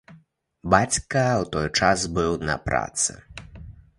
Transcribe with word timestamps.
Бацька 0.73 1.21
ў 1.41 1.45
той 1.55 1.67
час 1.79 2.07
быў 2.17 2.31
на 2.47 2.55
працы. 2.69 3.11